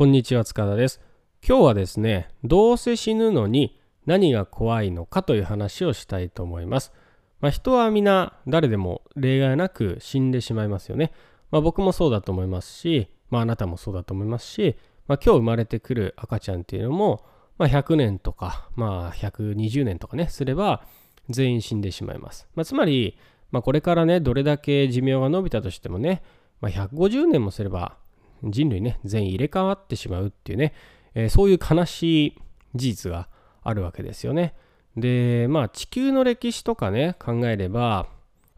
[0.00, 0.98] こんにちは塚田です。
[1.46, 6.94] 今日はですねどうせ死ぬのに何が怖いのかという話をしたいと思います。
[7.42, 11.12] まあ、人は皆誰でも例外なく死んでしまいますよね、
[11.50, 14.74] まあ、僕もそうだと思いますし、まあ、あなたもそうだと思いますし、
[15.06, 17.22] まあ、今日生まれてくる赤ちゃんっていうのも、
[17.58, 20.82] まあ、100年とか、まあ、120年とかねすれば
[21.28, 23.18] 全員死んでしまいます、まあ、つまり、
[23.50, 26.22] まあ、これからねどれだけ寿命が伸びたとしてもね、
[26.62, 27.98] まあ、150年もすれば
[28.44, 30.72] 人類ね全員入れ替わってしまうっていうね、
[31.14, 32.38] えー、そういう悲しい
[32.74, 33.28] 事実が
[33.62, 34.54] あるわけですよね。
[34.96, 38.06] でまあ地球の歴史とかね考えれば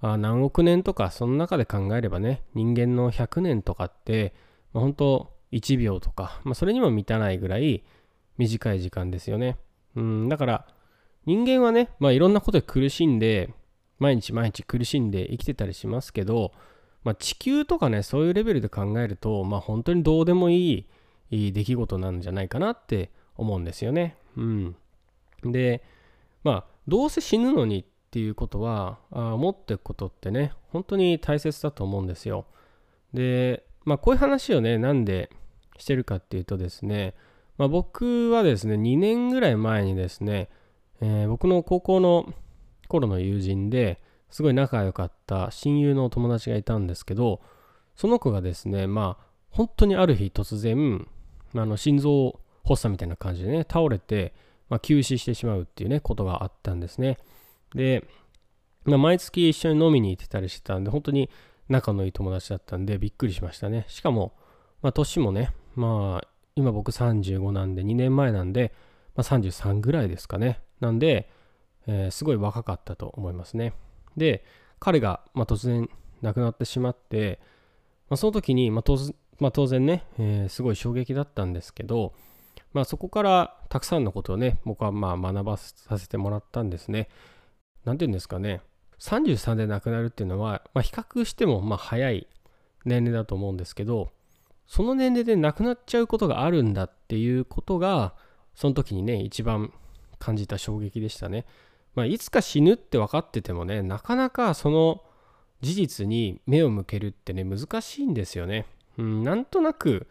[0.01, 4.35] あ何億年とかその中で考えればね人間の100年とかって、
[4.73, 7.85] まあ、本当1秒とか、まあ、それにも満たないぐらい
[8.39, 9.59] 短い時間ですよね。
[9.95, 10.67] うんだから
[11.27, 13.51] 人間はね、まあ、いろんなことで苦しんで
[13.99, 16.53] 毎日毎日苦しんで生きてたりしますけど、
[17.05, 20.87] まあ、地球とかねそういうレベルで考えると、まあ、本当にどうでもい
[21.31, 24.17] い出来事なんじゃないかなって思うんですよね。
[24.37, 24.77] うん、
[25.43, 25.83] で
[26.45, 32.47] まあどうせ死ぬのにっていうことはあ持っていくことってね本当に大切だと思うんですよ。
[33.15, 35.31] でまあこういう話をねなんで
[35.79, 37.15] してるかっていうとですね、
[37.59, 40.49] まあ、僕はですね2年ぐらい前にですね、
[41.01, 42.33] えー、僕の高校の
[42.89, 44.01] 頃の友人で
[44.33, 47.41] すごい仲良かった親友の友達がいたんですけど
[47.95, 51.07] その子がですねまあ本当にある日突然
[51.55, 54.35] あの心臓発作みたいな感じでね倒れて
[54.73, 57.19] まあ、休止してしまうっていうね、ことがあったんですね。
[57.75, 58.09] で、
[58.87, 61.29] まあ、毎月一緒に飲みに行ってたりしてたんで、本当に
[61.69, 63.85] 仲のいい友達だったんで、びっくりしましたね。
[63.89, 64.33] しかも、
[64.81, 68.73] まあ、年もね、まあ、今僕35なんで、2年前なんで、
[69.15, 70.63] まあ、33ぐらいですかね。
[70.81, 71.29] なんで、
[71.87, 73.75] えー、すごい若かったと思いますね。
[74.17, 74.45] で、
[74.79, 75.89] 彼が、まあ、突然
[76.23, 77.41] 亡くなってしまって、
[78.09, 78.99] まあ、その時に、まあ当
[79.39, 82.13] まあ、当然ね、えー、すごい衝撃だったんですけど、
[82.73, 87.09] まあ、そこからたくさんのことをね、僕はまあ学ばさせてもらったんですね。
[87.85, 88.61] 何て言うんですかね、
[88.99, 92.27] 33で亡くなるっていうのは、まあ、比較してもまあ早い
[92.85, 94.13] 年齢だと思うんですけど、
[94.67, 98.15] その年齢で亡くなっちゃうことがあるんだっていうことが、
[98.55, 99.73] その時にね、一番
[100.19, 101.47] 感じた衝撃でしたね。
[101.95, 105.03] まあ、いつか死ぬって分かっててもね、なかなかその
[105.61, 108.67] 事実に目を向けるってね、難しいんですよね。
[108.99, 110.09] うん、なんとなく、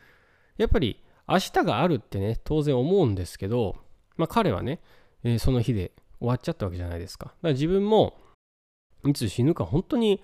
[0.58, 3.75] やっぱり明日があるってね、当然思うんですけど、
[4.18, 4.80] まあ彼はね、
[5.24, 7.25] えー、その日で終わっちゃったわけじゃないですか。
[7.25, 8.18] だから自分も、
[9.06, 10.22] いつ死ぬか本当に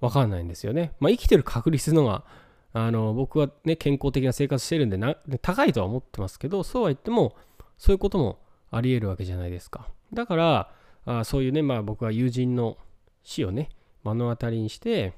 [0.00, 0.92] わかんないんですよね。
[1.00, 2.24] まあ生きてる確率のが、
[2.72, 7.36] あの、僕はね、健康的な生活してるんでな、高いとは思ってますけど、そうは言っても、
[7.76, 8.38] そういうことも
[8.70, 9.88] あり得るわけじゃないですか。
[10.14, 10.74] だから、
[11.04, 12.76] あそういうね、まあ僕は友人の
[13.22, 13.68] 死をね、
[14.04, 15.14] 目の当たりにして、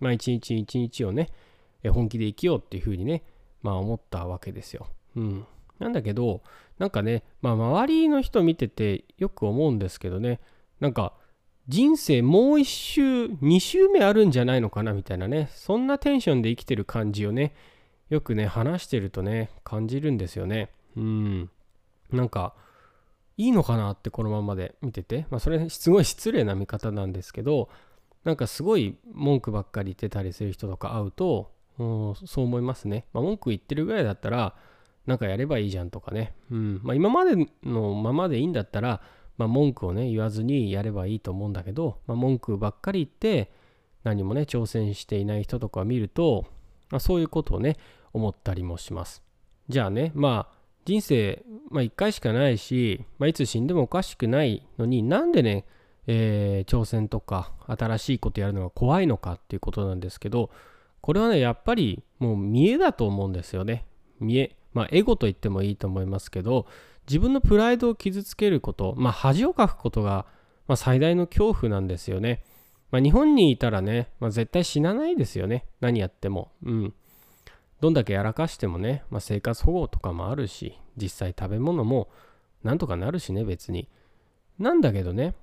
[0.00, 1.30] まあ一日一日をね、
[1.90, 3.22] 本気で生きようっていうふうにね、
[3.62, 4.88] まあ思ったわけですよ。
[5.16, 5.46] うん。
[5.78, 6.42] なんだけど、
[6.78, 10.40] なんかね、まあ周りの人見ててよく思うんですけどね、
[10.80, 11.14] なんか
[11.68, 17.54] 人生もう一周、二周目あるんじゃないのかなみたいなね、そんなテンションで生きてる感じをね、
[18.10, 20.70] よくね、話してるとね、感じるんですよね。
[20.96, 21.50] うん。
[22.10, 22.54] なんか、
[23.36, 27.68] いいのかなってこのままで見てて、まあそれすごい失礼な見方なんですけど、
[28.24, 33.06] なんかすごい文句ばっかり言ってたりする人とか会うと、そう思いますね。
[33.12, 34.54] まあ、文句言ってるぐらいだったら、
[35.06, 36.34] なんかやればいいじゃんとかね。
[36.50, 39.00] うんまあ、今までのままでいいんだったら、
[39.36, 43.52] まあ、文句をね、言わずにやればいいと思うんだけど、まあ、文句ばっかり言って、
[44.04, 46.46] 何もね、挑戦していない人とか見ると、
[46.90, 47.76] まあ、そういうことをね、
[48.12, 49.22] 思ったりもします。
[49.68, 55.64] じゃあね、まあ、人生、まあ、1回しかないし、まあ、いつ死んでもおかしくないのになんでね、
[56.06, 60.50] えー、挑戦とか新しいことやるのが怖いのかっていうことなんですけど、
[61.00, 63.86] これはね、やっぱりもう見栄だと思うんですよね。
[64.20, 64.56] 見栄。
[64.72, 66.66] まあ、エゴと言ってもいいと思いますけど、
[67.08, 70.26] 自分のプライドを傷つけること、まあ、恥をかくことが、
[70.66, 72.42] まあ、最大の恐怖なんですよね。
[72.90, 75.66] まあ、日本にいたらね、まあ、絶対死なないですよね。
[75.80, 76.52] 何やっても。
[76.64, 76.94] うん。
[77.82, 82.10] どんだけやらかしてもね、まあ、生活保護とかもあるし、実際食べ物も
[82.62, 83.88] なんとかなるしね、別に。
[84.60, 85.34] なんだけどね、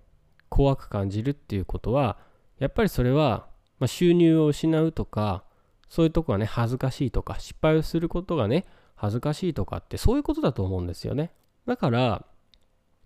[0.48, 2.18] 怖く感じるっていうことは、
[2.58, 3.50] やっぱりそれは、
[3.80, 5.44] まあ、収入を失うとか、
[5.90, 8.66] そういうとこはね、恥ずかしいとか、失敗をすることがね、
[8.96, 11.34] 恥ずかしいとかって、そういうことだと思うんですよね。
[11.66, 12.26] だから、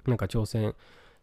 [0.05, 0.75] なんか挑戦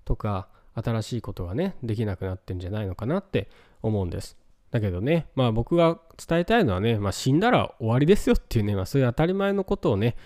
[0.05, 3.49] とか、新しいことがね、できなくなってんじゃないのかなって
[3.83, 4.37] 思うんです。
[4.71, 10.17] だけどね、まあ僕が伝えたいのはね、まあ死んだら終わりですよっていうね、まあそういう当たり前のことをね、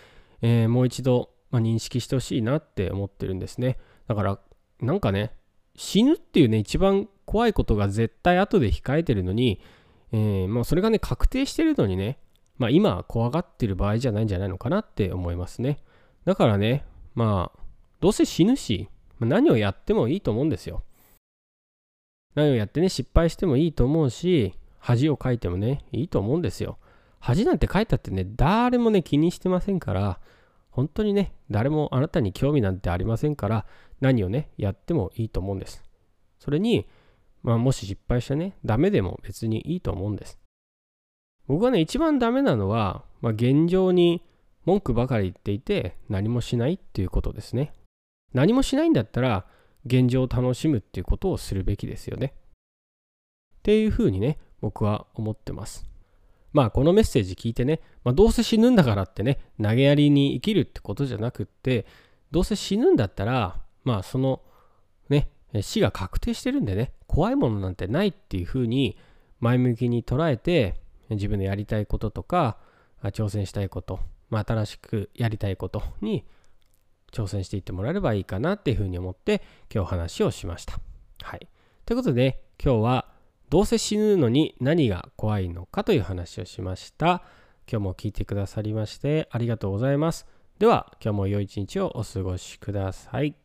[0.42, 3.78] えー、もう一度、まあ、認識してほしいなって思ってるんですね。
[4.06, 4.38] だから、
[4.80, 5.32] なんかね、
[5.76, 9.60] 死ぬっていうね、一番怖いことが絶対後で控えてるのに、
[10.12, 12.18] えー、まあ、それがね、確定してるのにね、
[12.58, 15.78] まあ今怖がってる場合じゃないんじゃないのかなって思いますね。
[16.24, 17.60] だからね、まあ、
[18.00, 18.88] どうせ死ぬし、
[19.20, 20.82] 何をやってもいいと思うんですよ。
[22.34, 26.78] 何をやってね、失敗してもいいと思うし、恥をかいてもね、いいと思うんですよ。
[27.20, 30.20] 恥なんて書いたってね、誰もね、気にしてませんから、
[30.70, 33.66] 本当にね、誰もあなたに興味なんてありませんから、
[34.00, 35.82] 何をね、やってもいいと思うんです。
[36.38, 36.86] それに、
[37.42, 40.38] まあ、もし失敗してね、ダメでも別にいいと思うんです。
[41.46, 44.22] 僕はね、一番ダメなのは、まあ、現状に
[44.64, 47.72] 文句ばかり言っていて、何もしないっていうことですね。
[48.32, 49.46] 何もしないんだったら、
[49.86, 52.34] 現状を楽しむっていうことをするべきですよね。
[53.58, 55.86] っていうふうにね、僕は思ってます。
[56.52, 61.86] まあこのメッセージ聞いてね、まあ、どうせ死ぬんだからってね、投げやりに生きるってことじゃなくって、
[62.30, 64.40] どうせ死ぬんだったら、まあその
[65.08, 68.96] ね、死が確定してるんでね、怖いものなんてないっていうふうに
[69.40, 70.80] 前向きに捉えて、
[71.10, 72.58] 自分のやりたいこととか、
[73.02, 76.24] 挑戦したいこと、まあ、新しくやりたいことに
[77.14, 80.78] 挑戦していってもらえればいいかなっていうふうに思って今日話をしました。
[81.22, 81.48] はい。
[81.86, 83.08] ということで今日は
[83.50, 87.22] どうせ死ぬのに何が怖いのかという話をしました。
[87.70, 90.26] 今日も聞いてくださりましてありがとうございます。
[90.58, 93.43] では今日も良い一日をお過ごしください。